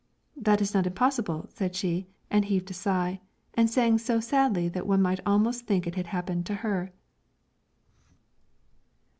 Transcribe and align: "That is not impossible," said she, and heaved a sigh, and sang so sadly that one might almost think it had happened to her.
"That 0.35 0.61
is 0.61 0.73
not 0.73 0.87
impossible," 0.87 1.45
said 1.49 1.75
she, 1.75 2.07
and 2.31 2.45
heaved 2.45 2.71
a 2.71 2.73
sigh, 2.73 3.21
and 3.53 3.69
sang 3.69 3.99
so 3.99 4.19
sadly 4.19 4.67
that 4.67 4.87
one 4.87 4.99
might 5.03 5.19
almost 5.27 5.67
think 5.67 5.85
it 5.85 5.93
had 5.93 6.07
happened 6.07 6.47
to 6.47 6.55
her. 6.65 6.91